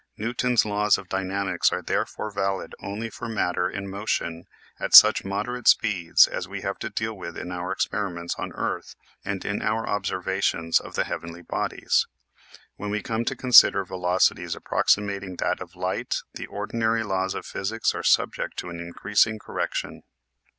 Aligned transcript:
Newton's 0.17 0.65
laws 0.65 0.97
of 0.97 1.09
dynamics 1.09 1.71
are 1.71 1.83
therefore 1.83 2.31
valid 2.31 2.73
only 2.81 3.07
for 3.11 3.29
matter 3.29 3.69
in 3.69 3.87
mo 3.87 4.03
tion 4.07 4.45
at 4.79 4.95
such 4.95 5.23
moderate 5.23 5.67
speeds 5.67 6.25
as 6.25 6.47
we 6.47 6.61
have 6.61 6.79
to 6.79 6.89
deal 6.89 7.13
with 7.15 7.37
in 7.37 7.51
our 7.51 7.71
experiments 7.71 8.33
on 8.39 8.51
earth 8.53 8.95
and 9.23 9.45
in 9.45 9.61
our 9.61 9.87
observations 9.87 10.79
of 10.79 10.95
the 10.95 11.03
heavenly 11.03 11.43
bodies. 11.43 12.07
When 12.77 12.89
we 12.89 13.03
come 13.03 13.25
to 13.25 13.35
consider 13.35 13.85
velocities 13.85 14.55
approximating 14.55 15.35
that 15.35 15.61
of 15.61 15.75
light 15.75 16.15
the 16.33 16.47
ordinary 16.47 17.03
laws 17.03 17.35
of 17.35 17.45
physics 17.45 17.93
are 17.93 18.01
subject 18.01 18.57
to 18.57 18.71
an 18.71 18.79
increasing 18.79 19.37
cor 19.37 19.53
rection. 19.55 19.99